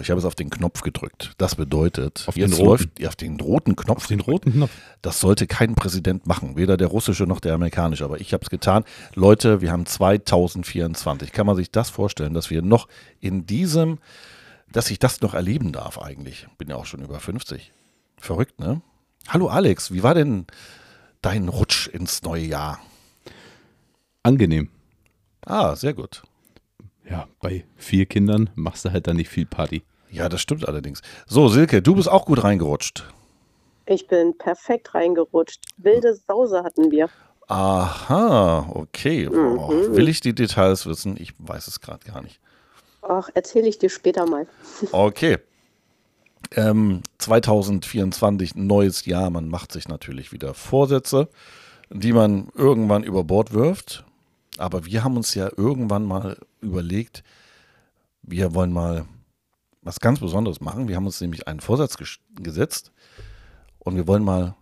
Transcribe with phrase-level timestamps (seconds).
[0.00, 1.32] Ich habe es auf den Knopf gedrückt.
[1.38, 2.68] Das bedeutet, Auf jetzt den roten.
[2.68, 3.96] läuft auf den roten Knopf.
[3.98, 4.70] Auf den roten Knopf.
[5.02, 8.04] Das sollte kein Präsident machen, weder der russische noch der amerikanische.
[8.04, 8.84] Aber ich habe es getan.
[9.14, 11.32] Leute, wir haben 2024.
[11.32, 12.88] Kann man sich das vorstellen, dass wir noch
[13.20, 13.98] in diesem,
[14.72, 16.46] dass ich das noch erleben darf eigentlich?
[16.58, 17.72] Bin ja auch schon über 50.
[18.18, 18.80] Verrückt, ne?
[19.28, 20.46] Hallo Alex, wie war denn
[21.22, 22.80] dein Rutsch ins neue Jahr?
[24.22, 24.68] Angenehm.
[25.44, 26.22] Ah, sehr gut.
[27.08, 29.82] Ja, bei vier Kindern machst du halt da nicht viel Party.
[30.10, 31.02] Ja, das stimmt allerdings.
[31.26, 33.04] So, Silke, du bist auch gut reingerutscht.
[33.86, 35.60] Ich bin perfekt reingerutscht.
[35.76, 37.08] Wilde Sause hatten wir.
[37.48, 39.26] Aha, okay.
[39.28, 39.96] Oh, Mhm.
[39.96, 41.16] will ich die Details wissen?
[41.18, 42.40] Ich weiß es gerade gar nicht.
[43.02, 44.46] Ach, erzähle ich dir später mal.
[44.92, 45.38] Okay.
[46.52, 49.30] Ähm, 2024, neues Jahr.
[49.30, 51.28] Man macht sich natürlich wieder Vorsätze,
[51.90, 54.04] die man irgendwann über Bord wirft.
[54.58, 57.22] Aber wir haben uns ja irgendwann mal überlegt,
[58.22, 59.06] wir wollen mal
[59.82, 60.88] was ganz Besonderes machen.
[60.88, 62.92] Wir haben uns nämlich einen Vorsatz ges- gesetzt
[63.78, 64.54] und wir wollen mal,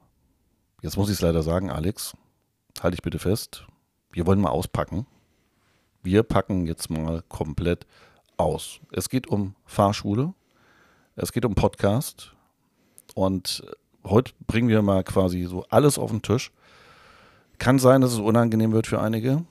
[0.83, 2.17] jetzt muss ich es leider sagen, Alex,
[2.81, 3.67] halte ich bitte fest,
[4.13, 5.07] wir wollen mal auspacken.
[6.03, 7.87] Wir packen jetzt mal komplett
[8.37, 8.81] aus.
[8.93, 10.33] Es geht um Fahrschule,
[11.17, 12.35] es geht um Podcast
[13.15, 13.65] und
[14.05, 16.53] heute bringen wir mal quasi so alles auf den Tisch.
[17.59, 19.45] Kann sein, dass es unangenehm wird für einige,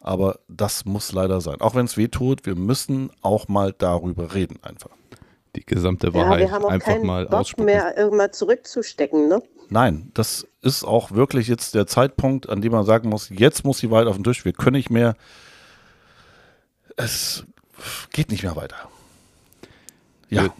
[0.00, 1.60] aber das muss leider sein.
[1.60, 4.90] Auch wenn es weh tut, wir müssen auch mal darüber reden einfach.
[5.56, 7.64] Die gesamte Ja, Wahrheit wir haben auch einfach keinen mal Bock ausspucken.
[7.66, 9.42] mehr, irgendwann zurückzustecken, ne?
[9.68, 13.78] Nein, das ist auch wirklich jetzt der Zeitpunkt, an dem man sagen muss, jetzt muss
[13.78, 15.14] die Wahrheit auf den Tisch, wir können nicht mehr,
[16.96, 17.44] es
[18.12, 18.88] geht nicht mehr weiter.
[20.28, 20.52] Ja, Wir-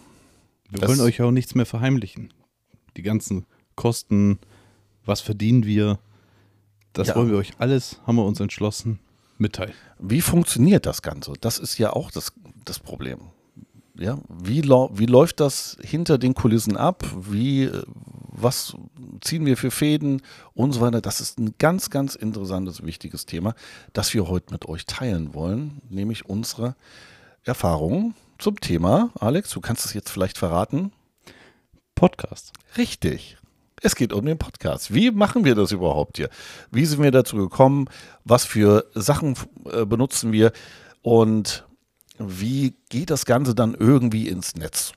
[0.81, 2.33] Wir wollen euch auch nichts mehr verheimlichen.
[2.95, 3.45] Die ganzen
[3.75, 4.39] Kosten,
[5.05, 5.99] was verdienen wir,
[6.93, 7.15] das Ja.
[7.15, 8.99] wollen wir euch alles, haben wir uns entschlossen,
[9.41, 9.73] mitteilen.
[9.99, 11.33] Wie funktioniert das Ganze?
[11.41, 13.19] Das ist ja auch das, das Problem.
[13.95, 17.05] Ja, wie, wie läuft das hinter den Kulissen ab?
[17.29, 18.73] Wie, äh, was
[19.19, 20.21] ziehen wir für Fäden
[20.53, 21.01] und so weiter?
[21.01, 23.53] Das ist ein ganz, ganz interessantes, wichtiges Thema,
[23.91, 26.75] das wir heute mit euch teilen wollen, nämlich unsere
[27.43, 29.09] Erfahrungen zum Thema.
[29.19, 30.93] Alex, du kannst es jetzt vielleicht verraten.
[31.93, 32.53] Podcast.
[32.77, 33.37] Richtig.
[33.83, 34.93] Es geht um den Podcast.
[34.93, 36.29] Wie machen wir das überhaupt hier?
[36.69, 37.87] Wie sind wir dazu gekommen?
[38.23, 39.35] Was für Sachen
[39.71, 40.51] äh, benutzen wir?
[41.01, 41.65] Und
[42.19, 44.93] wie geht das Ganze dann irgendwie ins Netz?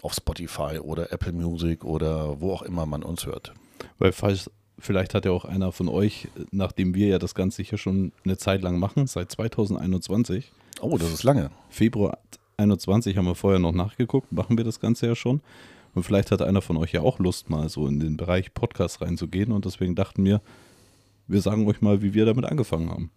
[0.00, 3.52] Auf Spotify oder Apple Music oder wo auch immer man uns hört.
[3.98, 7.76] Weil falls, vielleicht hat ja auch einer von euch, nachdem wir ja das Ganze hier
[7.76, 11.50] schon eine Zeit lang machen, seit 2021, Oh, das ist lange.
[11.68, 12.18] Februar
[12.56, 15.40] 21 haben wir vorher noch nachgeguckt, machen wir das Ganze ja schon.
[15.94, 19.00] Und vielleicht hat einer von euch ja auch Lust, mal so in den Bereich Podcast
[19.00, 19.52] reinzugehen.
[19.52, 20.40] Und deswegen dachten wir,
[21.26, 23.10] wir sagen euch mal, wie wir damit angefangen haben.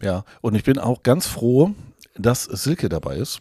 [0.00, 1.72] Ja, und ich bin auch ganz froh,
[2.16, 3.40] dass Silke dabei ist.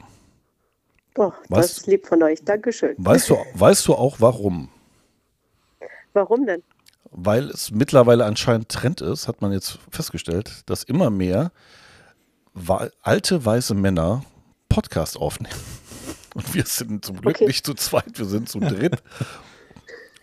[1.18, 1.68] Oh, Was?
[1.68, 2.44] das ist lieb von euch.
[2.44, 2.96] Dankeschön.
[2.98, 4.70] Weißt du, weißt du auch warum?
[6.14, 6.64] Warum denn?
[7.12, 11.52] Weil es mittlerweile anscheinend Trend ist, hat man jetzt festgestellt, dass immer mehr
[13.02, 14.24] alte weiße Männer
[14.70, 15.56] Podcast aufnehmen.
[16.36, 17.46] Und wir sind zum Glück Okay.
[17.48, 19.02] nicht zu zweit, wir sind zu dritt.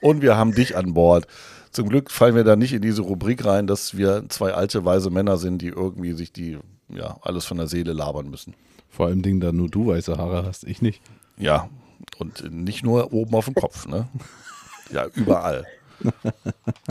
[0.00, 1.26] Und wir haben dich an Bord.
[1.70, 5.10] Zum Glück fallen wir da nicht in diese Rubrik rein, dass wir zwei alte weise
[5.10, 6.58] Männer sind, die irgendwie sich die,
[6.88, 8.54] ja, alles von der Seele labern müssen.
[8.88, 11.02] Vor allem Ding, da nur du weiße Haare hast, ich nicht.
[11.36, 11.68] Ja,
[12.18, 14.08] und nicht nur oben auf dem Kopf, ne?
[14.90, 15.66] Ja, überall.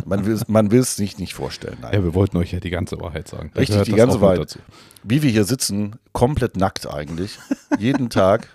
[0.06, 1.78] Man will es man will's sich nicht vorstellen.
[1.82, 1.94] Nein.
[1.94, 3.52] Ja, wir wollten euch ja die ganze Wahrheit sagen.
[3.54, 4.40] Da Richtig, die ganze Wahrheit.
[4.40, 4.60] dazu.
[5.04, 7.40] Wie wir hier sitzen, komplett nackt eigentlich.
[7.80, 8.50] Jeden Tag.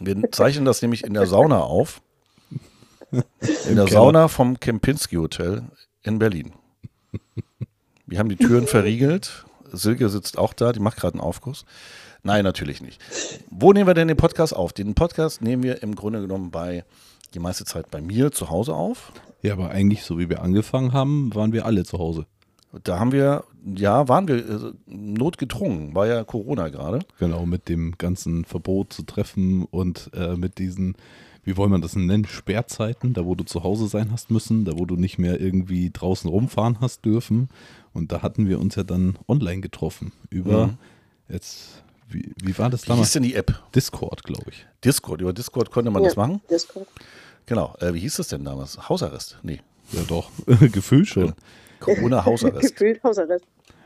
[0.00, 2.00] Wir zeichnen das nämlich in der Sauna auf.
[3.10, 3.88] In der.
[3.88, 5.62] Sauna vom Kempinski Hotel
[6.02, 6.52] in Berlin.
[8.06, 9.44] Wir haben die Türen verriegelt.
[9.70, 11.64] Silke sitzt auch da, die macht gerade einen Aufguss.
[12.22, 13.00] Nein, natürlich nicht.
[13.50, 14.72] Wo nehmen wir denn den Podcast auf?
[14.72, 16.84] Den Podcast nehmen wir im Grunde genommen bei
[17.34, 19.12] die meiste Zeit bei mir zu Hause auf.
[19.42, 22.26] Ja, aber eigentlich, so wie wir angefangen haben, waren wir alle zu Hause.
[22.84, 23.44] Da haben wir,
[23.76, 27.00] ja, waren wir äh, notgedrungen, war ja Corona gerade.
[27.18, 30.96] Genau, mit dem ganzen Verbot zu treffen und äh, mit diesen,
[31.44, 34.64] wie wollen man das denn nennen, Sperrzeiten, da wo du zu Hause sein hast müssen,
[34.64, 37.50] da wo du nicht mehr irgendwie draußen rumfahren hast dürfen.
[37.92, 40.78] Und da hatten wir uns ja dann online getroffen über, Mhm.
[41.28, 43.12] jetzt, wie, wie war das Wie hieß damals?
[43.12, 43.62] denn die App?
[43.74, 44.66] Discord, glaube ich.
[44.82, 45.20] Discord.
[45.20, 46.40] Über Discord konnte man das machen.
[46.50, 46.86] Discord.
[47.44, 47.74] Genau.
[47.80, 48.88] Äh, wie hieß das denn damals?
[48.88, 49.38] Hausarrest?
[49.42, 49.60] Nee.
[49.92, 50.30] Ja, doch,
[50.72, 51.34] Gefühl schon.
[51.82, 52.72] Corona-Hausarrest.
[52.76, 53.44] Gefühlt Hausarrest.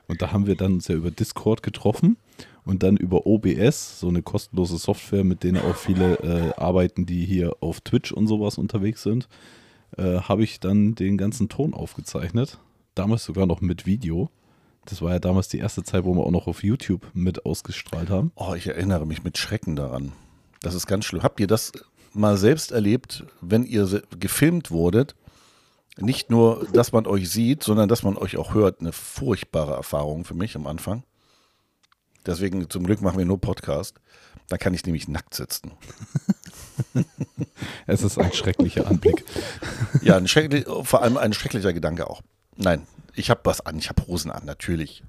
[0.09, 2.17] Und da haben wir dann uns ja über Discord getroffen
[2.65, 7.25] und dann über OBS, so eine kostenlose Software, mit denen auch viele äh, arbeiten, die
[7.25, 9.29] hier auf Twitch und sowas unterwegs sind,
[9.97, 12.59] äh, habe ich dann den ganzen Ton aufgezeichnet.
[12.95, 14.31] Damals sogar noch mit Video.
[14.85, 18.09] Das war ja damals die erste Zeit, wo wir auch noch auf YouTube mit ausgestrahlt
[18.09, 18.31] haben.
[18.37, 20.13] Oh, ich erinnere mich mit Schrecken daran.
[20.63, 21.23] Das ist ganz schlimm.
[21.23, 21.73] Habt ihr das
[22.13, 25.15] mal selbst erlebt, wenn ihr gefilmt wurdet?
[25.99, 28.81] Nicht nur, dass man euch sieht, sondern dass man euch auch hört.
[28.81, 31.05] Eine furchtbare Erfahrung für mich am Anfang.
[32.27, 33.97] Deswegen zum Glück machen wir nur Podcast.
[34.49, 35.73] Da kann ich nämlich nackt sitzen.
[37.87, 39.25] Es ist ein schrecklicher Anblick.
[40.03, 42.21] Ja, ein schrecklich, vor allem ein schrecklicher Gedanke auch.
[42.57, 45.03] Nein, ich habe was an, ich habe Hosen an, natürlich.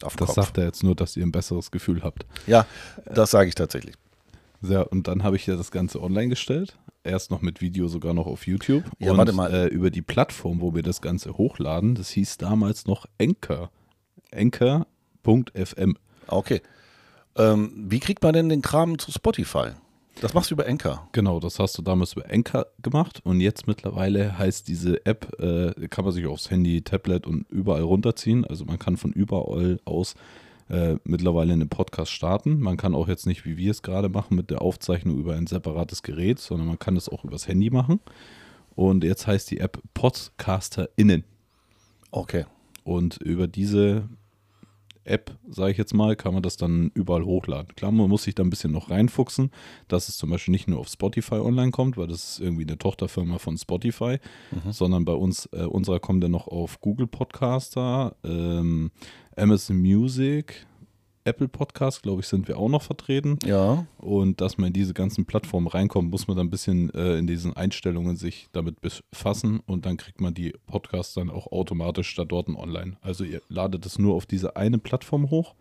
[0.00, 0.34] Das Kopf.
[0.34, 2.26] sagt er jetzt nur, dass ihr ein besseres Gefühl habt.
[2.46, 2.66] Ja,
[3.06, 3.96] das sage ich tatsächlich.
[4.62, 6.76] Ja, und dann habe ich ja das Ganze online gestellt.
[7.04, 8.84] Erst noch mit Video sogar noch auf YouTube.
[8.98, 9.52] Ja, und warte mal.
[9.52, 13.70] Äh, über die Plattform, wo wir das Ganze hochladen, das hieß damals noch Anchor.
[14.32, 15.96] Anchor.fm.
[16.26, 16.62] Okay.
[17.36, 19.72] Ähm, wie kriegt man denn den Kram zu Spotify?
[20.20, 21.08] Das machst du über Anchor.
[21.12, 25.88] Genau, das hast du damals über Anchor gemacht und jetzt mittlerweile heißt diese App, äh,
[25.88, 28.46] kann man sich aufs Handy, Tablet und überall runterziehen.
[28.46, 30.14] Also man kann von überall aus
[30.68, 32.60] äh, mittlerweile einen Podcast starten.
[32.60, 35.46] Man kann auch jetzt nicht, wie wir es gerade machen, mit der Aufzeichnung über ein
[35.46, 38.00] separates Gerät, sondern man kann es auch übers Handy machen.
[38.74, 41.24] Und jetzt heißt die App PodcasterInnen.
[42.10, 42.46] Okay.
[42.82, 44.08] Und über diese
[45.04, 47.74] App, sage ich jetzt mal, kann man das dann überall hochladen.
[47.76, 49.50] Klar, man muss sich da ein bisschen noch reinfuchsen,
[49.88, 52.78] dass es zum Beispiel nicht nur auf Spotify online kommt, weil das ist irgendwie eine
[52.78, 54.18] Tochterfirma von Spotify,
[54.70, 58.90] sondern bei uns, äh, unserer kommt dann noch auf Google Podcaster, ähm,
[59.36, 60.66] Amazon Music,
[61.24, 63.38] Apple Podcast, glaube ich, sind wir auch noch vertreten.
[63.44, 63.86] Ja.
[63.98, 67.26] Und dass man in diese ganzen Plattformen reinkommt, muss man dann ein bisschen äh, in
[67.26, 72.24] diesen Einstellungen sich damit befassen und dann kriegt man die Podcasts dann auch automatisch da
[72.24, 72.96] dort online.
[73.00, 75.54] Also ihr ladet es nur auf diese eine Plattform hoch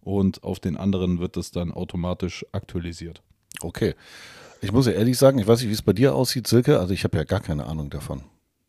[0.00, 3.22] und auf den anderen wird es dann automatisch aktualisiert.
[3.62, 3.94] Okay.
[4.62, 6.78] Ich muss ja ehrlich sagen, ich weiß nicht, wie es bei dir aussieht, Silke.
[6.78, 8.22] Also ich habe ja gar keine Ahnung davon,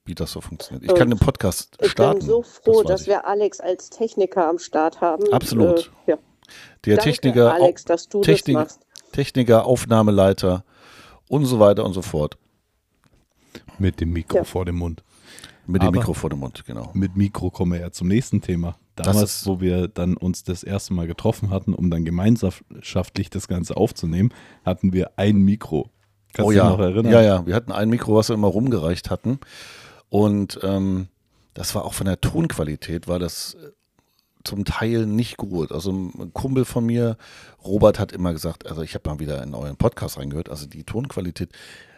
[0.05, 0.89] wie das so funktioniert.
[0.89, 2.19] Ich kann den Podcast Ich starten.
[2.19, 3.07] bin so froh, weiß dass ich.
[3.07, 5.31] wir Alex als Techniker am Start haben.
[5.31, 5.91] Absolut.
[6.07, 6.17] Äh, ja.
[6.86, 8.88] Der Danke, Techniker, Alex, dass du Technik- das machst.
[9.12, 10.63] Techniker, Aufnahmeleiter
[11.27, 12.38] und so weiter und so fort.
[13.77, 14.44] Mit dem Mikro Ja.
[14.44, 15.03] vor dem Mund.
[15.68, 16.89] Mit dem Aber- Mikro vor dem Mund, genau.
[16.94, 18.75] Mit Mikro kommen wir ja zum nächsten Thema.
[18.95, 23.30] Das Damals, ist- wo wir dann uns das erste Mal getroffen hatten, um dann gemeinschaftlich
[23.30, 24.33] das Ganze aufzunehmen,
[24.65, 25.89] hatten wir ein Mikro.
[26.33, 26.69] Kannst oh du ja.
[26.69, 27.12] dich noch erinnern?
[27.12, 27.45] Ja, ja.
[27.45, 29.39] Wir hatten ein Mikro, was wir immer rumgereicht hatten.
[30.09, 31.07] Und ähm,
[31.54, 33.71] das war auch von der Tonqualität, war das äh,
[34.43, 35.71] zum Teil nicht gut.
[35.71, 37.17] Also ein Kumpel von mir,
[37.63, 40.83] Robert, hat immer gesagt, also ich habe mal wieder in euren Podcast reingehört, also die
[40.83, 41.49] Tonqualität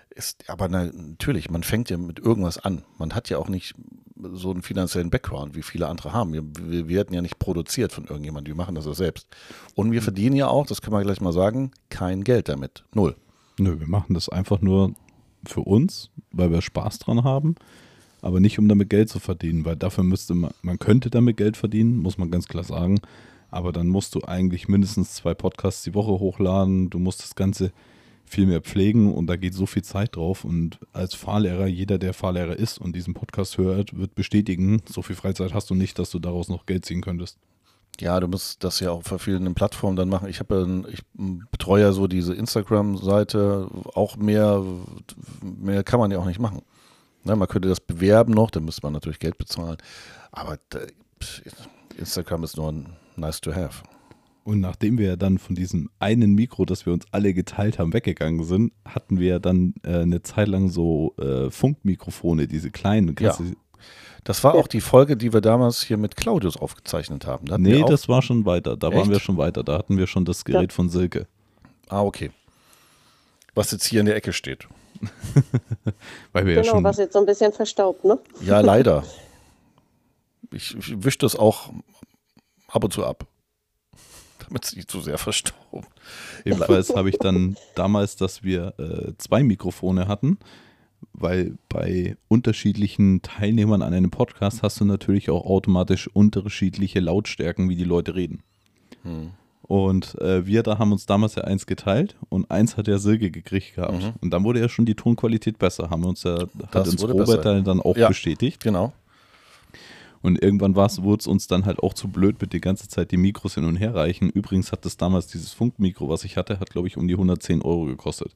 [0.09, 2.83] ist, aber na, natürlich, man fängt ja mit irgendwas an.
[2.97, 3.73] Man hat ja auch nicht
[4.15, 6.33] so einen finanziellen Background, wie viele andere haben.
[6.33, 9.27] Wir, wir werden ja nicht produziert von irgendjemandem, wir machen das ja selbst.
[9.75, 12.83] Und wir verdienen ja auch, das können wir gleich mal sagen, kein Geld damit.
[12.93, 13.15] Null.
[13.57, 14.93] Nö, wir machen das einfach nur
[15.45, 17.55] für uns, weil wir Spaß dran haben,
[18.23, 21.57] aber nicht um damit Geld zu verdienen, weil dafür müsste man, man könnte damit Geld
[21.57, 22.99] verdienen, muss man ganz klar sagen,
[23.51, 27.73] aber dann musst du eigentlich mindestens zwei Podcasts die Woche hochladen, du musst das Ganze
[28.25, 32.13] viel mehr pflegen und da geht so viel Zeit drauf und als Fahrlehrer, jeder, der
[32.13, 36.09] Fahrlehrer ist und diesen Podcast hört, wird bestätigen, so viel Freizeit hast du nicht, dass
[36.09, 37.37] du daraus noch Geld ziehen könntest.
[37.99, 40.29] Ja, du musst das ja auch auf verschiedenen Plattformen dann machen.
[40.29, 41.01] Ich habe ich
[41.51, 44.63] betreue ja so diese Instagram-Seite, auch mehr,
[45.41, 46.61] mehr kann man ja auch nicht machen.
[47.23, 49.77] Ne, man könnte das bewerben noch, dann müsste man natürlich Geld bezahlen.
[50.31, 50.57] Aber
[51.21, 51.41] pff,
[51.97, 53.83] Instagram ist nur ein nice to have.
[54.43, 58.43] Und nachdem wir dann von diesem einen Mikro, das wir uns alle geteilt haben, weggegangen
[58.43, 63.15] sind, hatten wir dann äh, eine Zeit lang so äh, Funkmikrofone, diese kleinen.
[63.19, 63.37] Ja.
[64.25, 67.45] Das war auch die Folge, die wir damals hier mit Claudius aufgezeichnet haben.
[67.45, 68.77] Da Nee, das war schon weiter.
[68.77, 69.11] Da waren Echt?
[69.11, 69.63] wir schon weiter.
[69.63, 71.27] Da hatten wir schon das Gerät von Silke.
[71.89, 72.31] Ah, okay.
[73.53, 74.67] Was jetzt hier in der Ecke steht.
[76.33, 76.83] Weil wir ja Genau, schon.
[76.83, 78.19] was jetzt so ein bisschen verstaubt, ne?
[78.41, 79.03] Ja, leider.
[80.51, 81.71] Ich, ich wische das auch
[82.67, 83.25] ab und zu ab.
[84.37, 85.87] Damit es nicht zu sehr verstaubt.
[86.45, 90.37] Jedenfalls habe ich dann damals, dass wir äh, zwei Mikrofone hatten,
[91.13, 97.75] weil bei unterschiedlichen Teilnehmern an einem Podcast hast du natürlich auch automatisch unterschiedliche Lautstärken, wie
[97.75, 98.43] die Leute reden.
[99.01, 99.31] Hm.
[99.65, 103.31] Und äh, wir da haben uns damals ja eins geteilt und eins hat ja Silke
[103.31, 104.03] gekriegt gehabt.
[104.03, 104.13] Mhm.
[104.21, 106.37] Und dann wurde ja schon die Tonqualität besser, haben wir uns ja,
[106.73, 107.61] hat uns Robert besser.
[107.61, 108.09] dann, auch Ja.
[108.09, 108.61] bestätigt.
[108.61, 108.91] Genau.
[110.21, 113.17] Und irgendwann wurde es uns dann halt auch zu blöd, mit die ganze Zeit die
[113.17, 114.29] Mikros hin und her reichen.
[114.29, 117.61] Übrigens hat das damals dieses Funkmikro, was ich hatte, hat glaube ich um die 110
[117.61, 118.33] Euro gekostet.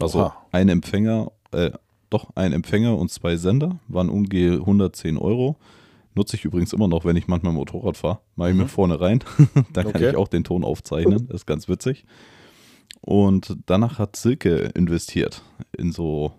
[0.00, 0.36] Also Oha.
[0.52, 1.70] ein Empfänger, äh,
[2.10, 5.56] doch ein Empfänger und zwei Sender waren um die 110 Euro.
[6.16, 8.20] Nutze ich übrigens immer noch, wenn ich manchmal Motorrad fahre.
[8.36, 9.22] Mache ich mir vorne rein.
[9.72, 10.10] da kann Okay.
[10.10, 11.26] ich auch den Ton aufzeichnen.
[11.28, 12.06] Das ist ganz witzig.
[13.02, 15.42] Und danach hat Silke investiert
[15.76, 16.32] in so,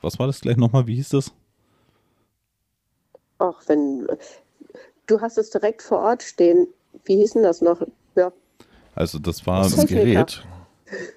[0.00, 0.86] was war das gleich nochmal?
[0.86, 1.32] Wie hieß das?
[3.38, 4.06] Ach, wenn
[5.06, 6.66] Du hast es direkt vor Ort stehen.
[7.04, 7.82] Wie hieß denn das noch?
[8.16, 8.32] Ja.
[8.94, 10.04] Also das war, das Techniker.
[10.04, 10.46] Gerät?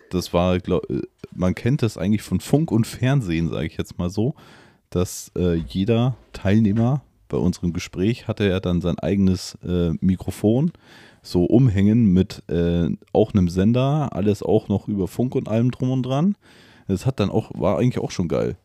[0.10, 1.02] das war, glaub, äh,
[1.34, 4.34] man kennt das eigentlich von Funk und Fernsehen, sage ich jetzt mal so,
[4.90, 10.72] dass äh, jeder Teilnehmer bei unserem Gespräch hatte ja dann sein eigenes äh, Mikrofon
[11.22, 15.92] so umhängen mit äh, auch einem Sender, alles auch noch über Funk und allem drum
[15.92, 16.36] und dran.
[16.88, 18.56] Das hat dann auch, war eigentlich auch schon geil.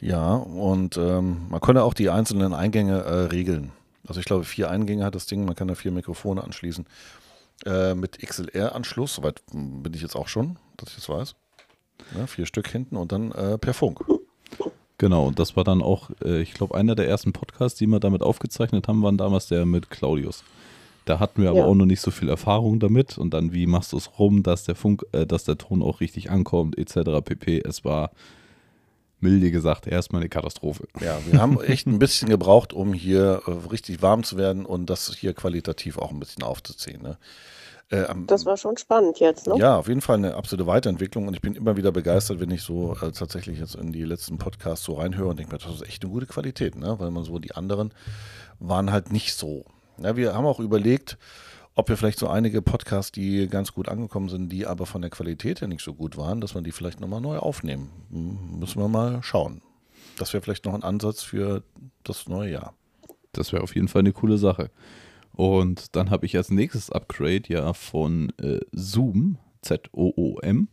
[0.00, 3.70] Ja, und ähm, man konnte auch die einzelnen Eingänge äh, regeln.
[4.06, 6.86] Also ich glaube, vier Eingänge hat das Ding, man kann da vier Mikrofone anschließen.
[7.66, 11.34] Äh, mit XLR-Anschluss, soweit bin ich jetzt auch schon, dass ich das weiß.
[12.18, 14.00] Ja, vier Stück hinten und dann äh, per Funk.
[15.00, 18.00] Genau, und das war dann auch, äh, ich glaube, einer der ersten Podcasts, die wir
[18.00, 20.44] damit aufgezeichnet haben, waren damals der mit Claudius.
[21.06, 21.64] Da hatten wir aber Ja.
[21.64, 24.64] auch noch nicht so viel Erfahrung damit und dann, wie machst du es rum, dass
[24.64, 27.22] der Funk, äh, dass der Ton auch richtig ankommt, etc.
[27.24, 27.62] pp.
[27.64, 28.10] Es war
[29.20, 30.86] milde gesagt erstmal eine Katastrophe.
[31.00, 34.90] Ja, wir haben echt ein bisschen gebraucht, um hier äh, richtig warm zu werden und
[34.90, 37.00] das hier qualitativ auch ein bisschen aufzuziehen.
[37.02, 37.16] Ne?
[37.90, 39.56] Äh, am- Das war schon spannend jetzt, ne?
[39.58, 42.62] Ja, auf jeden Fall eine absolute Weiterentwicklung und ich bin immer wieder begeistert, wenn ich
[42.62, 45.82] so äh, tatsächlich jetzt in die letzten Podcasts so reinhöre und denke mir, das ist
[45.86, 46.94] echt eine gute Qualität, ne?
[46.98, 47.92] weil man so die anderen
[48.60, 49.64] waren halt nicht so.
[49.98, 51.18] Ja, wir haben auch überlegt,
[51.74, 55.10] ob wir vielleicht so einige Podcasts, die ganz gut angekommen sind, die aber von der
[55.10, 57.90] Qualität her nicht so gut waren, dass wir die vielleicht nochmal neu aufnehmen.
[58.10, 59.62] Hm, Müssen wir mal schauen.
[60.18, 61.62] Das wäre vielleicht noch ein Ansatz für
[62.04, 62.74] das neue Jahr.
[63.32, 64.70] Das wäre auf jeden Fall eine coole Sache.
[65.40, 70.68] Und dann habe ich als nächstes Upgrade ja von äh, Zoom, Z-O-O-M,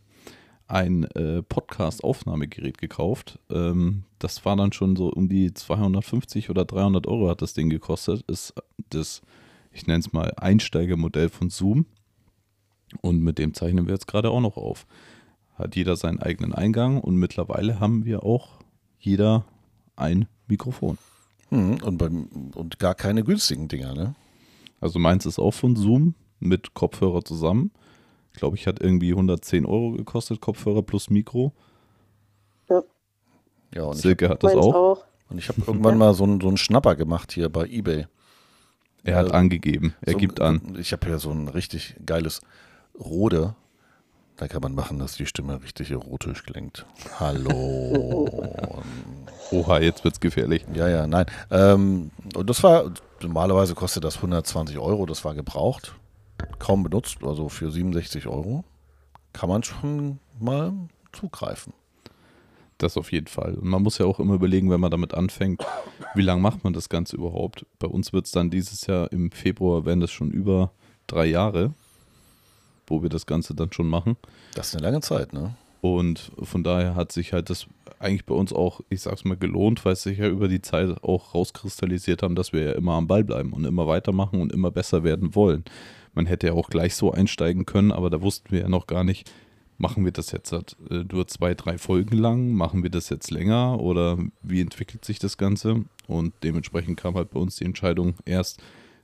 [0.66, 3.38] ein äh, Podcast-Aufnahmegerät gekauft.
[3.48, 7.70] Ähm, das war dann schon so um die 250 oder 300 Euro hat das Ding
[7.70, 8.22] gekostet.
[8.26, 8.52] Ist
[8.90, 9.22] das,
[9.72, 11.86] ich nenne es mal, Einsteigermodell von Zoom.
[13.00, 14.86] Und mit dem zeichnen wir jetzt gerade auch noch auf.
[15.54, 18.58] Hat jeder seinen eigenen Eingang und mittlerweile haben wir auch
[18.98, 19.46] jeder
[19.96, 20.98] ein Mikrofon.
[21.48, 24.14] Hm, und, beim, und gar keine günstigen Dinger, ne?
[24.80, 27.72] Also meins ist auch von Zoom mit Kopfhörer zusammen.
[28.32, 31.52] Ich glaube, ich hat irgendwie 110 Euro gekostet, Kopfhörer plus Mikro.
[33.74, 34.74] Ja, und ich Silke hat das auch.
[34.74, 35.04] auch.
[35.28, 38.06] Und ich habe irgendwann mal so einen, so einen Schnapper gemacht hier bei eBay.
[39.04, 39.94] Er hat Ja, angegeben.
[40.00, 40.76] Er so, gibt an.
[40.78, 42.40] Ich habe hier so ein richtig geiles
[42.98, 43.54] Rode.
[44.36, 46.86] Da kann man machen, dass die Stimme richtig erotisch klingt.
[47.18, 48.82] Hallo.
[49.50, 50.64] Oha, jetzt wird's gefährlich.
[50.74, 51.26] ja, ja, nein.
[51.50, 52.90] Ähm, und das war,
[53.22, 55.06] normalerweise kostet das 120 Euro.
[55.06, 55.94] Das war gebraucht.
[56.58, 58.64] Kaum benutzt, also für 67 Euro.
[59.32, 60.72] Kann man schon mal
[61.12, 61.72] zugreifen.
[62.78, 63.54] Das auf jeden Fall.
[63.54, 65.66] Und man muss ja auch immer überlegen, wenn man damit anfängt,
[66.14, 67.66] wie lange macht man das Ganze überhaupt?
[67.80, 70.70] Bei uns wird es dann dieses Jahr im Februar, werden das schon über
[71.08, 71.74] drei Jahre,
[72.86, 74.16] wo wir das Ganze dann schon machen.
[74.54, 75.56] Das ist eine lange Zeit, ne?
[75.80, 77.66] Und von daher hat sich halt das
[78.00, 81.02] eigentlich bei uns auch, ich sag's mal, gelohnt, weil es sich ja über die Zeit
[81.02, 84.70] auch rauskristallisiert haben, dass wir ja immer am Ball bleiben und immer weitermachen und immer
[84.70, 85.64] besser werden wollen.
[86.14, 89.04] Man hätte ja auch gleich so einsteigen können, aber da wussten wir ja noch gar
[89.04, 89.30] nicht,
[89.78, 93.30] machen wir das jetzt halt, äh, nur zwei, drei Folgen lang, machen wir das jetzt
[93.30, 95.84] länger oder wie entwickelt sich das Ganze?
[96.06, 98.60] Und dementsprechend kam halt bei uns die Entscheidung, erst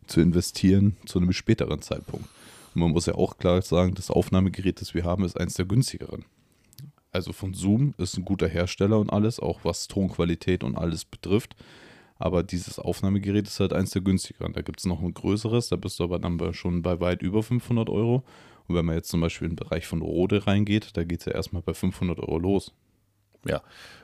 [0.06, 2.28] zu investieren zu einem späteren Zeitpunkt.
[2.74, 5.64] Und man muss ja auch klar sagen, das Aufnahmegerät, das wir haben, ist eins der
[5.64, 6.24] günstigeren.
[7.14, 11.54] Also von Zoom ist ein guter Hersteller und alles, auch was Tonqualität und alles betrifft.
[12.18, 14.52] Aber dieses Aufnahmegerät ist halt eins der günstigeren.
[14.52, 17.42] Da gibt es noch ein größeres, da bist du aber dann schon bei weit über
[17.42, 18.24] 500 Euro.
[18.66, 21.26] Und wenn man jetzt zum Beispiel in den Bereich von Rode reingeht, da geht es
[21.26, 22.72] ja erstmal bei 500 Euro los.
[23.46, 23.62] Ja,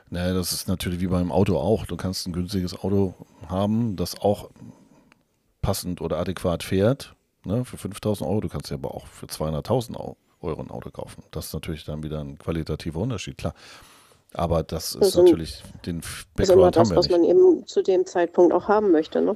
[0.09, 1.85] naja, das ist natürlich wie beim Auto auch.
[1.85, 3.15] Du kannst ein günstiges Auto
[3.47, 4.49] haben, das auch
[5.61, 7.15] passend oder adäquat fährt,
[7.45, 8.41] ne, für 5000 Euro.
[8.41, 11.23] Du kannst ja aber auch für 200.000 Au- Euro ein Auto kaufen.
[11.31, 13.53] Das ist natürlich dann wieder ein qualitativer Unterschied, klar.
[14.33, 17.17] Aber das ist Also- natürlich, den Das ist immer Background haben das, wir was nicht.
[17.17, 19.35] man eben zu dem Zeitpunkt auch haben möchte, ne?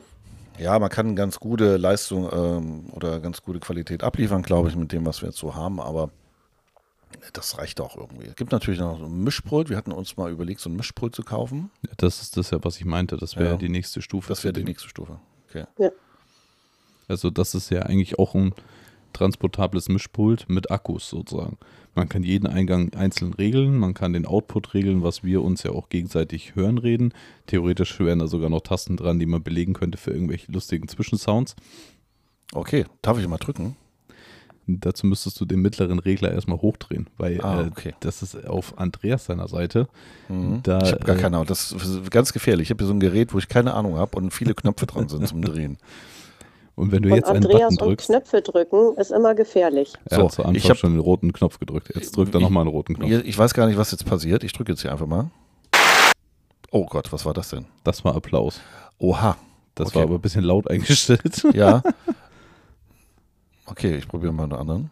[0.58, 4.94] Ja, man kann ganz gute Leistung ähm, oder ganz gute Qualität abliefern, glaube ich, mit
[4.94, 6.12] dem, was wir jetzt so haben, aber
[7.34, 8.28] das reicht auch irgendwie.
[8.28, 9.70] Es gibt natürlich noch so ein Mischpult.
[9.70, 11.72] Wir hatten uns mal überlegt, so ein Mischpult zu kaufen.
[11.86, 13.18] Ja, das ist das ja, was ich meinte.
[13.18, 13.58] Das wäre Ja.
[13.58, 14.30] die nächste Stufe.
[14.30, 15.20] Das wäre die nächste Stufe.
[15.50, 15.66] Okay.
[17.10, 18.54] Also das ist ja eigentlich auch ein
[19.16, 21.58] transportables Mischpult mit Akkus sozusagen.
[21.96, 25.72] Man kann jeden Eingang einzeln regeln, man kann den Output regeln, was wir uns ja
[25.72, 27.14] auch gegenseitig hören reden.
[27.48, 31.56] Theoretisch wären da sogar noch Tasten dran, die man belegen könnte für irgendwelche lustigen Zwischensounds.
[32.54, 33.76] Okay, darf ich mal drücken?
[34.68, 37.94] Dazu müsstest du den mittleren Regler erstmal hochdrehen, weil Ah, äh, okay.
[38.00, 39.88] das ist auf Andreas seiner Seite.
[40.28, 40.62] Mhm.
[40.64, 41.48] Da, ich habe gar äh, keine Ahnung.
[41.48, 42.66] Das ist ganz gefährlich.
[42.68, 45.08] Ich habe hier so ein Gerät, wo ich keine Ahnung habe und viele Knöpfe dran
[45.08, 45.78] sind zum Drehen.
[46.76, 49.94] Und wenn du Und jetzt einen Andreas Button und drückst, Knöpfe drücken ist immer gefährlich.
[50.06, 51.90] er So, hat zu Anfang schon den roten Knopf gedrückt.
[51.96, 53.10] Jetzt drückt er nochmal einen roten Knopf.
[53.26, 54.44] Ich weiß gar nicht, was jetzt passiert.
[54.44, 55.30] Ich drücke jetzt hier einfach mal.
[56.72, 57.66] Oh Gott, was war das denn?
[57.86, 58.60] Das war Applaus.
[58.98, 59.38] Oha,
[59.76, 59.96] Das Okay.
[59.96, 61.44] war aber ein bisschen laut eingestellt.
[61.54, 61.82] Ja.
[63.68, 64.92] Okay, ich probiere mal einen anderen.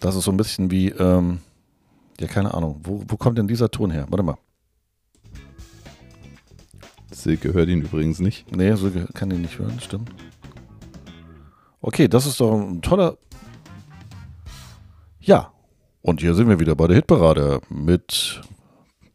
[0.00, 1.40] Das ist so ein bisschen wie, ähm,
[2.18, 2.80] ja, keine Ahnung.
[2.82, 4.06] Wo, wo kommt denn dieser Ton her?
[4.08, 4.36] Warte mal.
[7.22, 8.54] Silke hört ihn übrigens nicht.
[8.54, 10.10] Nee, so ge- kann ich nicht hören, stimmt.
[11.80, 13.16] Okay, das ist doch ein toller.
[15.20, 15.52] Ja.
[16.02, 18.40] Und hier sind wir wieder bei der Hitparade mit.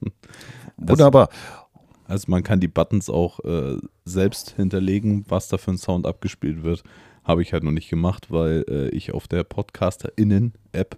[0.77, 1.29] Wunderbar.
[2.05, 6.63] Also man kann die Buttons auch äh, selbst hinterlegen, was da für ein Sound abgespielt
[6.63, 6.83] wird.
[7.25, 10.97] Habe ich halt noch nicht gemacht, weil äh, ich auf der PodcasterInnen-App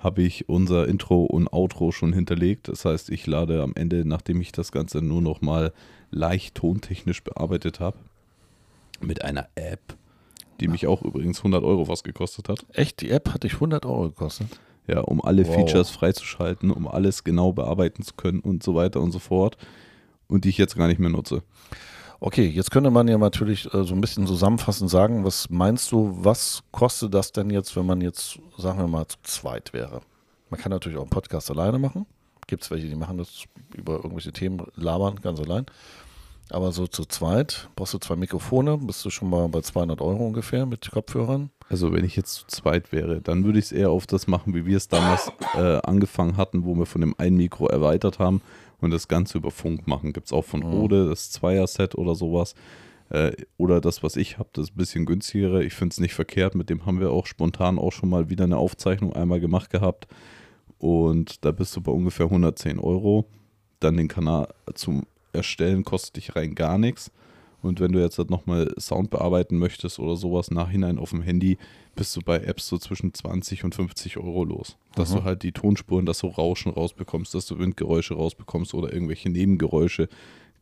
[0.00, 2.68] habe ich unser Intro und Outro schon hinterlegt.
[2.68, 5.72] Das heißt, ich lade am Ende, nachdem ich das Ganze nur noch mal
[6.10, 7.98] leicht tontechnisch bearbeitet habe,
[9.00, 9.80] mit einer App,
[10.60, 12.64] die mich auch übrigens 100 Euro was gekostet hat.
[12.72, 14.48] Echt, die App hat dich 100 Euro gekostet.
[14.86, 15.54] Ja, um alle Wow.
[15.54, 19.56] Features freizuschalten, um alles genau bearbeiten zu können und so weiter und so fort.
[20.26, 21.42] Und die ich jetzt gar nicht mehr nutze.
[22.22, 26.12] Okay, jetzt könnte man ja natürlich äh, so ein bisschen zusammenfassend sagen, was meinst du,
[26.20, 30.02] was kostet das denn jetzt, wenn man jetzt, sagen wir mal, zu zweit wäre?
[30.50, 32.04] Man kann natürlich auch einen Podcast alleine machen.
[32.46, 35.64] Gibt es welche, die machen das über irgendwelche Themen, labern ganz allein.
[36.50, 40.26] Aber so zu zweit brauchst du zwei Mikrofone, bist du schon mal bei 200 Euro
[40.26, 41.48] ungefähr mit Kopfhörern.
[41.70, 44.52] Also wenn ich jetzt zu zweit wäre, dann würde ich es eher auf das machen,
[44.54, 48.42] wie wir es damals äh, angefangen hatten, wo wir von dem einen Mikro erweitert haben
[48.80, 50.12] und das Ganze über Funk machen.
[50.12, 52.54] Gibt es auch von Rode, das Zweier-Set oder sowas.
[53.10, 55.64] Äh, oder das, was ich habe, das ist ein bisschen günstigere.
[55.64, 56.54] Ich finde es nicht verkehrt.
[56.54, 60.06] Mit dem haben wir auch spontan auch schon mal wieder eine Aufzeichnung einmal gemacht gehabt.
[60.78, 63.26] Und da bist du bei ungefähr 110 Euro.
[63.80, 67.10] Dann den Kanal zum Erstellen kostet dich rein gar nichts.
[67.62, 71.58] Und wenn du jetzt halt nochmal Sound bearbeiten möchtest oder sowas nachhinein auf dem Handy,
[71.94, 74.76] bist du bei Apps so zwischen 20 und 50 Euro los.
[74.94, 75.16] Dass Mhm.
[75.16, 80.08] du halt die Tonspuren, dass du Rauschen rausbekommst, dass du Windgeräusche rausbekommst oder irgendwelche Nebengeräusche.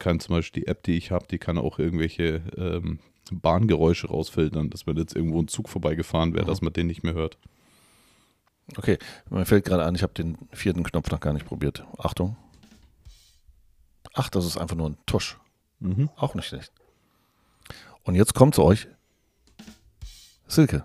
[0.01, 2.99] Kann zum Beispiel die App, die ich habe, die kann auch irgendwelche ähm,
[3.31, 6.49] Bahngeräusche rausfiltern, dass wenn jetzt irgendwo ein Zug vorbeigefahren wäre, Mhm.
[6.49, 7.37] dass man den nicht mehr hört.
[8.77, 8.99] Okay,
[9.31, 11.85] mir fällt gerade ein, ich habe den vierten Knopf noch gar nicht probiert.
[11.99, 12.37] Achtung.
[14.15, 15.39] Ach, das ist einfach nur ein Tusch.
[15.81, 16.11] Mhm.
[16.17, 16.73] Auch nicht schlecht.
[18.09, 18.89] Und jetzt kommt zu euch
[20.47, 20.83] Silke.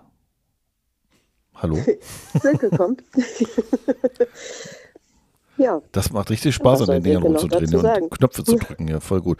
[1.54, 1.78] Hallo?
[2.42, 3.02] Silke kommt.
[5.56, 8.10] ja, Das macht richtig Spaß, Was an den Dingern rumzudrehen und?
[8.10, 8.88] Knöpfe zu drücken.
[8.88, 9.38] Ja, voll gut.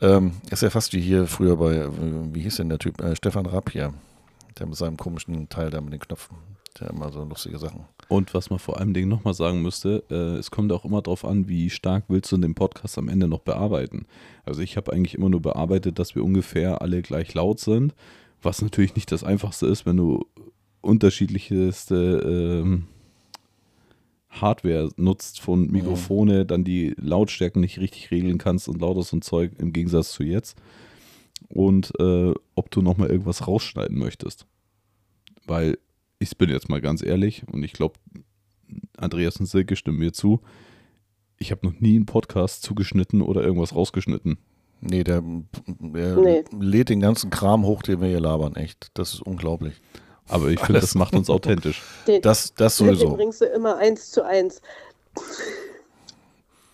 [0.00, 1.88] Ähm, ist ja fast wie hier früher bei, äh,
[2.34, 3.00] wie hieß denn der Typ?
[3.00, 3.94] Äh, Stefan Rapp hier.
[4.60, 6.36] Der mit seinem komischen Teil da mit den Knöpfen.
[6.78, 7.86] Der immer so lustige Sachen.
[8.08, 11.24] Und was man vor allem Dingen nochmal sagen müsste, äh, es kommt auch immer darauf
[11.24, 14.06] an, wie stark willst du den Podcast am Ende noch bearbeiten.
[14.44, 17.94] Also ich habe eigentlich immer nur bearbeitet, dass wir ungefähr alle gleich laut sind,
[18.42, 20.26] was natürlich nicht das Einfachste ist, wenn du
[20.82, 22.86] unterschiedlichste ähm,
[24.30, 29.22] Hardware nutzt von Mikrofone, dann die Lautstärken nicht richtig regeln kannst und lauter so ein
[29.22, 30.56] Zeug im Gegensatz zu jetzt.
[31.48, 34.46] Und äh, ob du nochmal irgendwas rausschneiden möchtest.
[35.46, 35.78] Weil
[36.18, 37.94] ich bin jetzt mal ganz ehrlich und ich glaube,
[38.96, 40.40] Andreas und Silke stimmen mir zu.
[41.38, 44.38] Ich habe noch nie einen Podcast zugeschnitten oder irgendwas rausgeschnitten.
[44.82, 45.22] Nee, der,
[45.66, 46.44] der Nee.
[46.58, 48.54] lädt den ganzen Kram hoch, den wir hier labern.
[48.56, 48.88] Echt.
[48.94, 49.80] Das ist unglaublich.
[50.28, 51.82] Aber ich finde, das macht uns authentisch.
[52.06, 53.14] den, Das, das sowieso.
[53.16, 54.62] bringst du immer eins zu eins.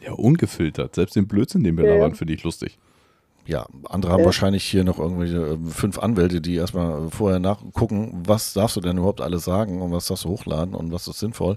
[0.00, 0.94] Ja, ungefiltert.
[0.94, 1.94] Selbst den Blödsinn, den wir ja.
[1.94, 2.78] labern, finde ich lustig.
[3.46, 4.26] Ja, andere haben Ja.
[4.26, 8.98] wahrscheinlich hier noch irgendwelche äh, fünf Anwälte, die erstmal vorher nachgucken, was darfst du denn
[8.98, 11.56] überhaupt alles sagen und was darfst du hochladen und was ist sinnvoll.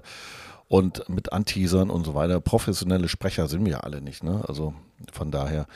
[0.68, 2.40] Und mit Anteasern und so weiter.
[2.40, 4.42] Professionelle Sprecher sind wir ja alle nicht, ne?
[4.46, 4.72] Also
[5.12, 5.66] von daher.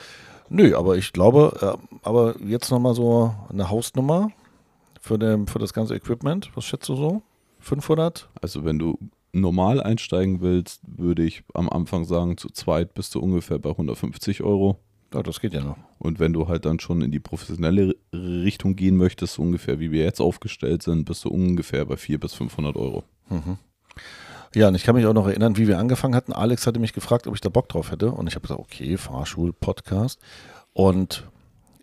[0.47, 4.29] Nö, aber ich glaube, äh, aber jetzt nochmal so eine Hausnummer
[5.01, 6.49] für, den, für das ganze Equipment.
[6.55, 7.21] Was schätzt du so?
[7.59, 8.29] 500?
[8.41, 8.97] Also wenn du
[9.33, 14.43] normal einsteigen willst, würde ich am Anfang sagen, zu zweit bist du ungefähr bei 150
[14.43, 14.79] Euro.
[15.15, 15.77] Ja, das geht ja noch.
[15.97, 20.03] Und wenn du halt dann schon in die professionelle Richtung gehen möchtest, ungefähr wie wir
[20.03, 23.05] jetzt aufgestellt sind, bist du ungefähr bei 400 bis 500 Euro.
[23.29, 23.57] Mhm.
[24.53, 26.33] Ja, und ich kann mich auch noch erinnern, wie wir angefangen hatten.
[26.33, 28.11] Alex hatte mich gefragt, ob ich da Bock drauf hätte.
[28.11, 30.19] Und ich habe gesagt, okay, Fahrschul-Podcast.
[30.73, 31.29] Und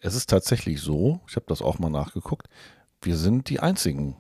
[0.00, 2.48] es ist tatsächlich so, ich habe das auch mal nachgeguckt,
[3.00, 4.16] wir sind die Einzigen.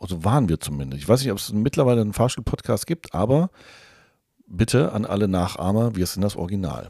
[0.00, 1.00] Also waren wir zumindest.
[1.00, 3.50] Ich weiß nicht, ob es mittlerweile einen Fahrschul-Podcast gibt, aber
[4.46, 6.88] bitte an alle Nachahmer, wir sind das Original.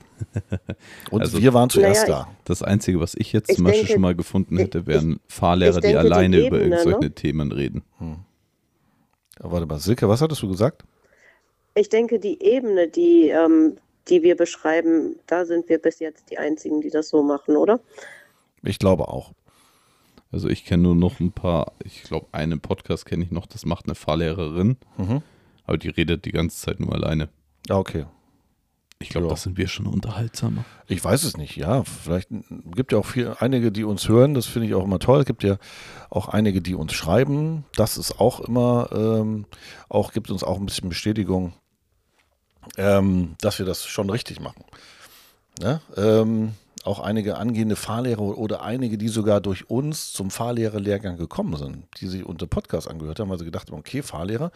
[1.10, 2.36] Und Also- wir waren zuerst Naja, da.
[2.44, 5.20] Das Einzige, was ich jetzt Ich zum Beispiel denke- schon mal gefunden hätte, ich- wären
[5.28, 7.10] Fahrlehrer, ich die denke, die alleine über Ebene, irgendwelche ne?
[7.14, 7.82] Themen reden.
[8.00, 10.84] Ja, warte mal, Silke, was hattest du gesagt?
[11.74, 13.76] Ich denke, die Ebene, die, ähm,
[14.08, 17.80] die wir beschreiben, da sind wir bis jetzt die Einzigen, die das so machen, oder?
[18.62, 19.32] Ich glaube auch.
[20.32, 23.64] Also ich kenne nur noch ein paar, ich glaube, einen Podcast kenne ich noch, das
[23.66, 25.22] macht eine Fahrlehrerin, Mhm.
[25.66, 27.28] aber die redet die ganze Zeit nur alleine.
[27.68, 28.06] Ja, okay.
[28.98, 29.30] Ich glaube, Ja.
[29.32, 30.64] das sind wir schon unterhaltsamer.
[30.86, 31.84] Ich weiß es nicht, ja.
[31.84, 32.28] Vielleicht
[32.74, 35.20] gibt ja auch viel, einige, die uns hören, das finde ich auch immer toll.
[35.20, 35.58] Es gibt ja
[36.08, 37.64] auch einige, die uns schreiben.
[37.74, 39.44] Das ist auch immer, ähm,
[39.90, 41.52] auch gibt uns auch ein bisschen Bestätigung,
[42.78, 44.64] ähm, dass wir das schon richtig machen.
[45.60, 45.80] Ne?
[45.96, 46.52] Ähm,
[46.84, 52.06] auch einige angehende Fahrlehrer oder einige, die sogar durch uns zum Fahrlehrerlehrgang gekommen sind, die
[52.06, 54.52] sich unter Podcast angehört haben, weil sie gedacht haben, okay, Fahrlehrer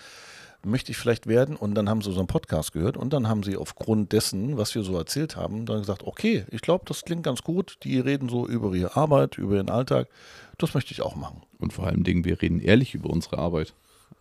[0.64, 3.56] möchte ich vielleicht werden und dann haben sie unseren Podcast gehört und dann haben sie
[3.56, 7.42] aufgrund dessen, was wir so erzählt haben, dann gesagt, okay, ich glaube, das klingt ganz
[7.42, 10.08] gut, die reden so über ihre Arbeit, über ihren Alltag,
[10.58, 11.42] das möchte ich auch machen.
[11.58, 13.74] Und vor allem Dingen, wir reden ehrlich über unsere Arbeit.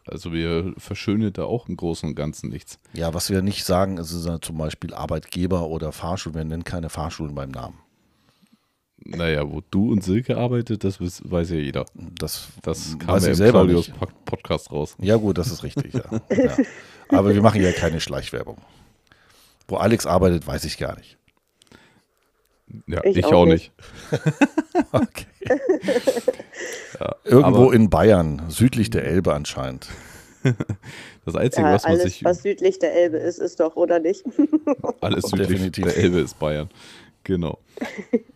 [0.05, 2.79] Also wir verschönen da auch im Großen und Ganzen nichts.
[2.93, 6.63] Ja, was wir nicht sagen, ist, ist ja zum Beispiel Arbeitgeber oder Fahrschulen, wir nennen
[6.63, 7.77] keine Fahrschulen beim Namen.
[9.05, 11.85] Naja, wo du und Silke arbeitet, das weiß, ja jeder.
[11.93, 13.99] Das, Das kam weiß ja ich im selber Claudius nicht.
[13.99, 14.95] Pod- Podcast raus.
[14.99, 15.93] Ja, gut, das ist richtig.
[15.93, 16.03] Ja.
[16.35, 16.57] ja.
[17.09, 18.57] Aber wir machen ja keine Schleichwerbung.
[19.67, 21.17] Wo Alex arbeitet, weiß ich gar nicht.
[22.87, 23.71] Ja, Ich ich, auch auch nicht.
[24.91, 25.25] Okay.
[26.99, 29.87] Ja, Irgendwo in Bayern, südlich der Elbe anscheinend.
[31.25, 33.99] das Einzige, Ja, was man alles, sich was südlich der Elbe ist, ist doch, oder
[33.99, 34.23] nicht?
[35.01, 35.85] alles südlich Definitiv.
[35.85, 36.69] der Elbe ist Bayern.
[37.23, 37.59] Genau.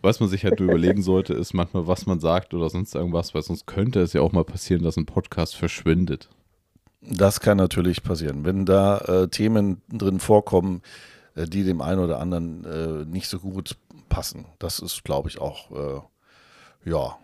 [0.02, 3.34] Was man sich halt nur überlegen sollte, ist manchmal, was man sagt oder sonst irgendwas,
[3.34, 6.28] weil sonst könnte es ja auch mal passieren, dass ein Podcast verschwindet.
[7.00, 8.44] Das kann natürlich passieren.
[8.44, 10.82] Wenn da äh, Themen drin vorkommen,
[11.34, 13.76] äh, die dem einen oder anderen äh, nicht so gut
[14.08, 14.46] passen.
[14.58, 16.00] Das ist, glaube ich, auch äh,
[16.90, 17.18] ja,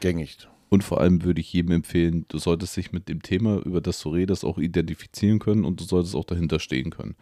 [0.00, 0.48] gängig.
[0.68, 4.00] Und vor allem würde ich jedem empfehlen, du solltest dich mit dem Thema, über das
[4.00, 7.14] du redest, auch identifizieren können und du solltest auch dahinter stehen können.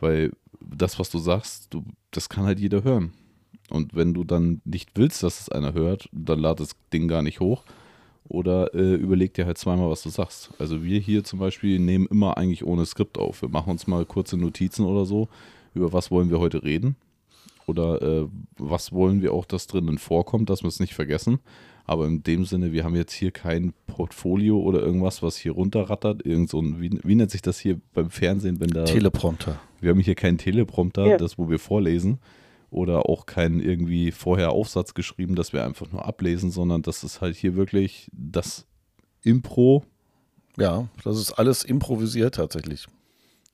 [0.00, 3.12] Weil das, was du sagst, du, das kann halt jeder hören.
[3.70, 7.22] Und wenn du dann nicht willst, dass es einer hört, dann lad das Ding gar
[7.22, 7.64] nicht hoch.
[8.28, 10.50] Oder äh, überleg dir halt zweimal, was du sagst.
[10.58, 13.42] Also wir hier zum Beispiel nehmen immer eigentlich ohne Skript auf.
[13.42, 15.28] Wir machen uns mal kurze Notizen oder so,
[15.74, 16.96] über was wollen wir heute reden.
[17.66, 18.26] Oder äh,
[18.58, 21.38] was wollen wir auch, dass drinnen vorkommt, dass wir es nicht vergessen.
[21.86, 26.24] Aber in dem Sinne, wir haben jetzt hier kein Portfolio oder irgendwas, was hier runterrattert.
[26.24, 28.84] Irgend so ein, wie, wie nennt sich das hier beim Fernsehen, wenn da.
[28.84, 29.58] Teleprompter.
[29.80, 31.16] wir haben hier keinen Teleprompter, Ja.
[31.18, 32.18] das, wo wir vorlesen.
[32.74, 37.20] Oder auch keinen irgendwie vorher Aufsatz geschrieben, dass wir einfach nur ablesen, sondern das ist
[37.20, 38.66] halt hier wirklich das
[39.22, 39.84] Impro
[40.56, 42.88] Ja, das ist alles improvisiert tatsächlich.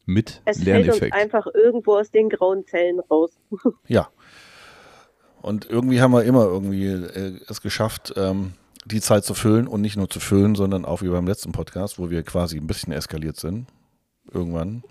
[0.06, 1.14] mit Es fällt uns Lerneffekt.
[1.14, 3.32] einfach irgendwo aus den grauen Zellen raus.
[3.88, 4.08] Ja.
[5.42, 8.52] Und irgendwie haben wir immer irgendwie äh, es geschafft, ähm,
[8.86, 11.98] die Zeit zu füllen und nicht nur zu füllen, sondern auch wie beim letzten Podcast,
[11.98, 13.66] wo wir quasi ein bisschen eskaliert sind.
[14.32, 14.82] Irgendwann.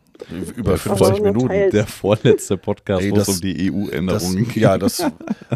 [0.55, 1.47] Über Ja, 50 aber nur Minuten.
[1.47, 1.71] teils.
[1.71, 4.55] Der vorletzte Podcast, Ey, wo es das- um die EU-Änderungen geht.
[4.57, 5.03] ja, das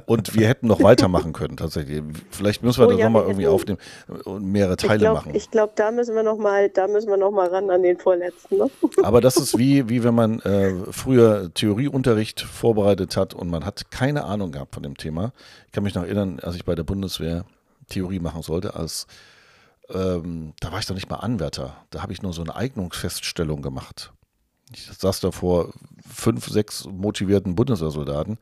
[0.06, 2.02] und wir hätten noch weitermachen können tatsächlich.
[2.32, 3.80] Vielleicht müssen wir Oh das ja, nochmal irgendwie aufnehmen
[4.26, 5.42] und mehrere Ich Teile glaube, machen.
[5.52, 8.58] glaub, da müssen wir noch mal, da müssen wir noch mal ran an den vorletzten.
[8.58, 8.70] Ne?
[9.04, 13.92] Aber das ist wie, wie wenn man äh, früher Theorieunterricht vorbereitet hat und man hat
[13.92, 15.34] keine Ahnung gehabt von dem Thema.
[15.68, 17.46] Ich kann mich noch erinnern, als ich bei der Bundeswehr
[17.90, 19.08] Theorie machen sollte, als
[19.94, 21.76] ähm, da war ich doch nicht mal Anwärter.
[21.90, 24.14] Da habe ich nur so eine Eignungsfeststellung gemacht.
[24.74, 25.74] Ich saß da vor
[26.08, 28.38] fünf, sechs motivierten Bundeswehrsoldaten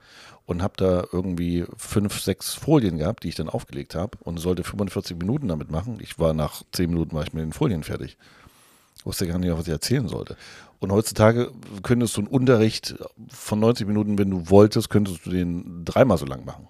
[0.46, 4.64] und habe da irgendwie fünf, sechs Folien gehabt, die ich dann aufgelegt habe und sollte
[4.64, 6.00] 45 Minuten damit machen.
[6.02, 8.18] Ich war nach zehn Minuten war ich mit den Folien fertig.
[9.04, 10.38] Wusste gar nicht, was ich erzählen sollte.
[10.80, 11.52] Und heutzutage
[11.84, 12.96] könntest du einen Unterricht
[13.30, 16.68] von 90 Minuten, wenn du wolltest, könntest du den dreimal so lang machen.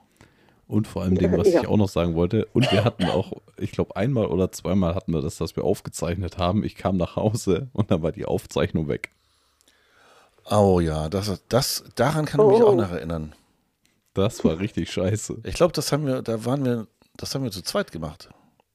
[0.68, 2.48] Und vor allem dem, was ich auch noch sagen wollte.
[2.54, 6.38] Und wir hatten auch, ich glaube, einmal oder zweimal hatten wir das, dass wir aufgezeichnet
[6.38, 6.64] haben.
[6.64, 9.12] Ich kam nach Hause und dann war die Aufzeichnung weg.
[10.50, 12.68] Oh ja, das, das, daran kann ich mich Oh.
[12.70, 13.34] auch noch erinnern.
[14.14, 15.38] Das war richtig scheiße.
[15.44, 18.30] Ich glaube, das haben wir, da waren wir, das haben wir zu zweit gemacht.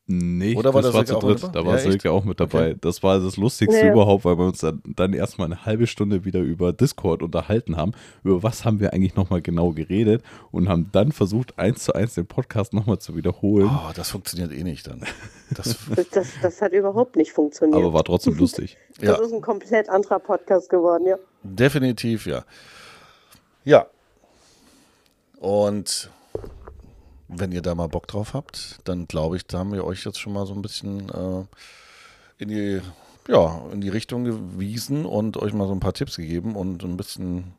[0.08, 1.42] Nee, Oder war das da war zu dritt.
[1.52, 1.82] Da war Ja, echt?
[1.90, 2.70] Silke auch mit dabei.
[2.70, 2.78] Okay.
[2.80, 3.92] Das war das Lustigste Ja, ja.
[3.92, 7.90] überhaupt, weil wir uns dann, dann erstmal eine halbe Stunde wieder über Discord unterhalten haben.
[8.22, 12.14] Über was haben wir eigentlich nochmal genau geredet und haben dann versucht, eins zu eins
[12.14, 13.68] den Podcast nochmal zu wiederholen.
[13.68, 15.02] Oh, das funktioniert eh nicht dann.
[15.50, 15.76] Das,
[16.12, 17.78] Das, das, hat überhaupt nicht funktioniert.
[17.80, 18.76] aber war trotzdem lustig.
[19.00, 21.16] ja, Das ist ein komplett anderer Podcast geworden, ja.
[21.44, 22.44] definitiv, ja.
[23.64, 23.86] Ja.
[25.38, 26.10] Und
[27.28, 30.20] wenn ihr da mal Bock drauf habt, dann glaube ich, da haben wir euch jetzt
[30.20, 31.44] schon mal so ein bisschen äh,
[32.38, 32.80] in die,
[33.28, 36.96] ja, in die Richtung gewiesen und euch mal so ein paar Tipps gegeben und ein
[36.96, 37.54] bisschen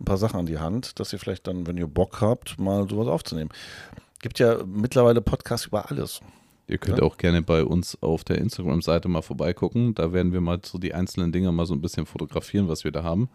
[0.00, 2.88] ein paar Sachen an die Hand, dass ihr vielleicht dann, wenn ihr Bock habt, mal
[2.88, 3.50] sowas aufzunehmen.
[4.20, 6.20] Gibt ja mittlerweile Podcasts über alles.
[6.68, 7.04] Ihr könnt Ja.
[7.04, 9.94] auch gerne bei uns auf der Instagram-Seite mal vorbeigucken.
[9.94, 12.90] Da werden wir mal so die einzelnen Dinge mal so ein bisschen fotografieren, was wir
[12.90, 13.28] da haben,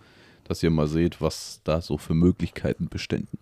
[0.44, 3.38] dass ihr mal seht, was da so für Möglichkeiten beständen.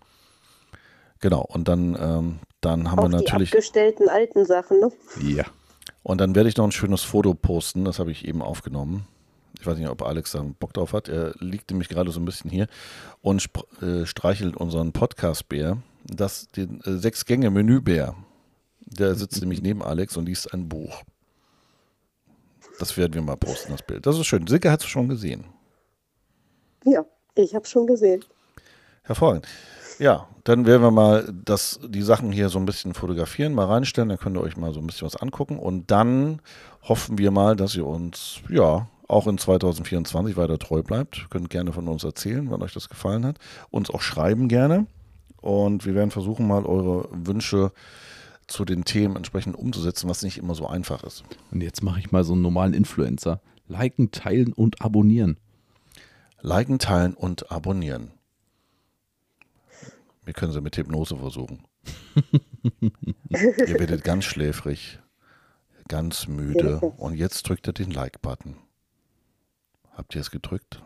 [1.20, 1.42] Genau.
[1.42, 3.52] Und dann, ähm, dann haben Auch wir die natürlich.
[3.52, 4.90] abgestellten alten Sachen, ne?
[5.22, 5.44] Ja.
[6.02, 9.06] Und dann werde ich noch ein schönes Foto posten, das habe ich eben aufgenommen.
[9.58, 11.08] Ich weiß nicht, ob Alex da Bock drauf hat.
[11.08, 12.66] Er liegt nämlich gerade so ein bisschen hier
[13.20, 13.46] und
[13.82, 18.14] äh, streichelt unseren Podcast-Bär, das den äh, Sechs-Gänge-Menü-Bär.
[18.80, 21.02] Der sitzt nämlich neben Alex und liest ein Buch.
[22.78, 24.06] Das werden wir mal posten, das Bild.
[24.06, 24.46] Das ist schön.
[24.46, 25.44] Silke hat es schon gesehen.
[26.84, 27.04] Ja,
[27.34, 28.24] ich habe schon gesehen.
[29.02, 29.46] Hervorragend.
[30.00, 34.08] Ja, dann werden wir mal das, die Sachen hier so ein bisschen fotografieren, mal reinstellen,
[34.08, 36.40] dann könnt ihr euch mal so ein bisschen was angucken und dann
[36.82, 41.26] hoffen wir mal, dass ihr uns, ja, auch in 2024 weiter treu bleibt.
[41.28, 43.36] Könnt gerne von uns erzählen, wenn euch das gefallen hat.
[43.70, 44.86] Uns auch schreiben gerne
[45.42, 47.72] und wir werden versuchen mal eure Wünsche
[48.46, 51.24] zu den Themen entsprechend umzusetzen, was nicht immer so einfach ist.
[51.50, 53.40] Und jetzt mache ich mal so einen normalen Influencer.
[53.68, 55.36] Liken, teilen und abonnieren.
[56.40, 58.12] Liken, teilen und abonnieren.
[60.30, 61.66] Wir können sie mit Hypnose versuchen.
[62.78, 65.00] Ihr werdet ganz schläfrig,
[65.88, 68.54] ganz müde und jetzt drückt ihr den Like-Button.
[69.90, 70.84] Habt ihr es gedrückt?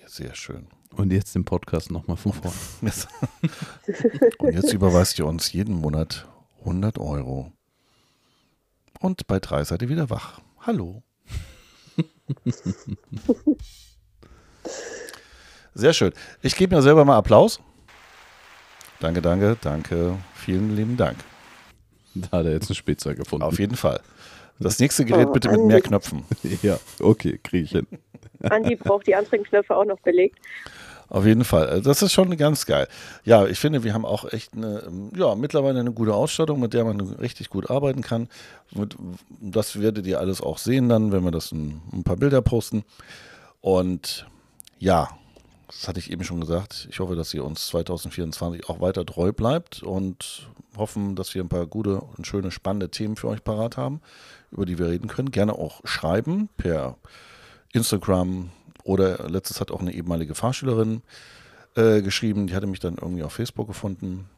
[0.00, 0.68] Ja, sehr schön.
[0.92, 2.56] Und jetzt den Podcast nochmal von vorne.
[4.38, 6.28] und jetzt überweist ihr uns jeden Monat
[6.60, 7.50] 100 Euro.
[9.00, 10.40] Und bei drei seid ihr wieder wach.
[10.60, 11.02] Hallo.
[15.74, 16.12] Sehr schön.
[16.42, 17.60] Ich gebe mir selber mal Applaus.
[19.04, 20.16] Danke, danke, danke.
[20.34, 21.18] Vielen lieben Dank.
[22.14, 23.44] Da hat er jetzt ein Spielzeug gefunden.
[23.44, 24.00] Auf jeden Fall.
[24.58, 26.24] Das nächste Gerät bitte mit mehr Knöpfen.
[26.62, 27.86] Ja, okay, kriege ich hin.
[28.44, 30.38] Andi braucht die anderen Knöpfe auch noch belegt.
[31.10, 31.66] Auf jeden Fall.
[31.66, 32.88] Also das ist schon ganz geil.
[33.24, 36.84] Ja, ich finde, wir haben auch echt eine, ja, mittlerweile eine gute Ausstattung, mit der
[36.84, 38.30] man richtig gut arbeiten kann.
[39.38, 42.84] Das werdet ihr alles auch sehen dann, wenn wir das ein, ein paar Bilder posten.
[43.60, 44.26] Und
[44.78, 45.10] ja,
[45.74, 46.86] das hatte ich eben schon gesagt.
[46.90, 51.48] Ich hoffe, dass ihr uns 2024 auch weiter treu bleibt und hoffen, dass wir ein
[51.48, 54.00] paar gute und schöne, spannende Themen für euch parat haben,
[54.50, 55.30] über die wir reden können.
[55.30, 56.96] Gerne auch schreiben per
[57.72, 58.50] Instagram
[58.84, 61.02] oder letztes hat auch eine ehemalige Fahrschülerin
[61.74, 64.28] äh, geschrieben, die hatte mich dann irgendwie auf Facebook gefunden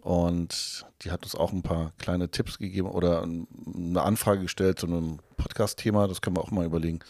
[0.00, 4.86] und die hat uns auch ein paar kleine Tipps gegeben oder eine Anfrage gestellt zu
[4.86, 7.00] einem Podcast-Thema, das können wir auch mal überlegen.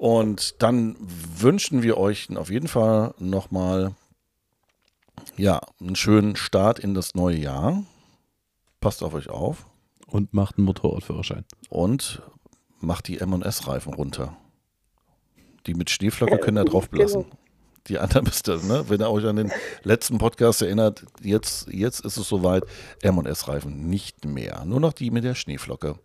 [0.00, 3.94] Und dann wünschen wir euch auf jeden Fall nochmal
[5.36, 7.84] ja, einen schönen Start in das neue Jahr.
[8.80, 9.66] Passt auf euch auf.
[10.06, 11.44] Und macht einen Motorradführerschein.
[11.68, 12.22] Und
[12.78, 14.38] macht die M&S-Reifen runter.
[15.66, 17.24] Die mit Schneeflocke können da drauf blassen.
[17.24, 17.36] Genau.
[17.88, 18.86] Die anderen müsst ihr, ne?
[18.88, 22.64] wenn ihr euch an den letzten Podcast erinnert, jetzt, jetzt ist es soweit,
[23.02, 24.64] M&S-Reifen nicht mehr.
[24.64, 25.96] Nur noch die mit der Schneeflocke.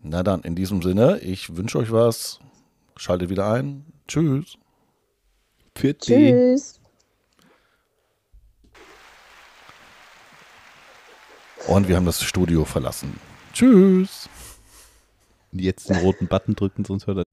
[0.00, 2.40] Na dann, in diesem Sinne, ich wünsche euch was.
[2.96, 3.84] Schaltet wieder ein.
[4.06, 4.56] Tschüss.
[5.74, 6.80] Pfiat Tschüss.
[11.66, 13.20] Und wir haben das Studio verlassen.
[13.52, 14.28] Tschüss.
[15.52, 17.24] Jetzt den roten Button drücken, sonst hört er.